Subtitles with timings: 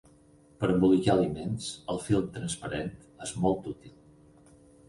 [0.63, 2.91] Per embolicar aliments, el film transparent
[3.27, 3.97] és molt útil